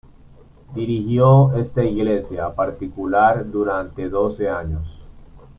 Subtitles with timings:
[0.73, 5.05] Dirigió esta iglesia particular durante doce años.